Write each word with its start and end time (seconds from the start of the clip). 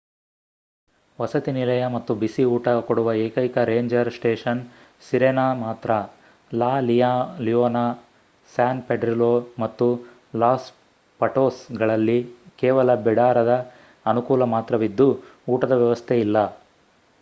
ವಸತಿನಿಲಯ 1.19 1.83
ಮತ್ತು 1.87 2.11
ಬಿಸಿ 2.15 2.43
ಊಟ 2.45 2.69
ಕೊಡುವ 2.87 3.09
ಏಕೈಕ 3.25 3.57
ರೇಂಜರ್ 3.65 4.09
ಸ್ಟೇಷನ್ 4.11 4.61
ಸಿರೆನಾ 5.03 5.45
ಮಾತ್ರ 5.59 5.91
ಲಾ 6.51 6.71
ಲಿಯೋನ 6.87 7.81
ಸ್ಯಾನ್ 8.49 8.81
ಪೆಡ್ರಿಲೋ 8.87 9.31
ಮತ್ತು 9.59 9.87
ಲಾಸ್ 10.35 10.69
ಪಟೋಸ್ಗಳಲ್ಲಿ 11.19 12.19
ಕೇವಲ 12.59 12.95
ಬಿಡಾರದ 13.05 13.53
ಅನುಕೂಲ 14.05 14.43
ಮಾತ್ರವಿದ್ದು 14.55 15.07
ಊಟದ 15.47 15.75
ವ್ಯವಸ್ಥೆ 15.81 16.17
ಇಲ್ಲ 16.19 16.37